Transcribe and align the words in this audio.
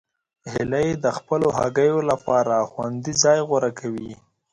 هیلۍ 0.53 0.89
د 1.03 1.05
خپلو 1.17 1.47
هګیو 1.59 1.97
لپاره 2.09 2.55
خوندي 2.71 3.13
ځای 3.23 3.39
غوره 3.47 3.71
کوي 3.79 4.11